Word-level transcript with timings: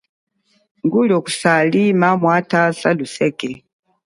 Nguli 0.83 1.13
wa 1.15 1.21
kusali 1.25 1.77
lia 1.93 2.09
mwatha 2.21 2.61
saluseke. 2.79 3.49